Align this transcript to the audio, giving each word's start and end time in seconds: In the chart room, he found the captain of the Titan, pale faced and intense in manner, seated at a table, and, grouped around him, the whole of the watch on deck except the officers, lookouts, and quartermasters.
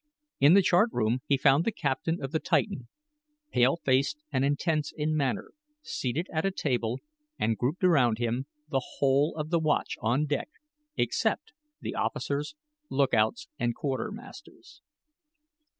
In 0.39 0.55
the 0.55 0.63
chart 0.63 0.89
room, 0.91 1.19
he 1.27 1.37
found 1.37 1.63
the 1.63 1.71
captain 1.71 2.23
of 2.23 2.31
the 2.31 2.39
Titan, 2.39 2.87
pale 3.51 3.75
faced 3.77 4.17
and 4.31 4.43
intense 4.43 4.91
in 4.91 5.15
manner, 5.15 5.51
seated 5.83 6.25
at 6.33 6.43
a 6.43 6.49
table, 6.49 6.97
and, 7.37 7.55
grouped 7.55 7.83
around 7.83 8.17
him, 8.17 8.47
the 8.67 8.81
whole 8.97 9.35
of 9.35 9.51
the 9.51 9.59
watch 9.59 9.97
on 10.01 10.25
deck 10.25 10.49
except 10.97 11.53
the 11.81 11.93
officers, 11.93 12.55
lookouts, 12.89 13.47
and 13.59 13.75
quartermasters. 13.75 14.81